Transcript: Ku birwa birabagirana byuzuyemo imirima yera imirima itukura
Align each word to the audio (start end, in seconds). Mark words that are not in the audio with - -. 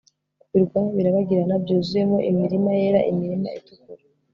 Ku 0.49 0.53
birwa 0.53 0.79
birabagirana 0.95 1.55
byuzuyemo 1.63 2.17
imirima 2.29 2.69
yera 2.79 2.99
imirima 3.11 3.47
itukura 3.59 4.03